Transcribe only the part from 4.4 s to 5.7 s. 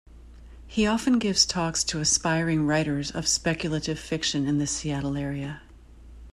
in the Seattle area.